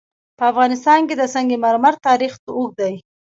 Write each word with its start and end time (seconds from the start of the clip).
په 0.37 0.43
افغانستان 0.51 0.99
کې 1.07 1.15
د 1.17 1.23
سنگ 1.33 1.49
مرمر 1.65 1.93
تاریخ 2.07 2.33
اوږد 2.57 2.75
دی. 2.79 2.95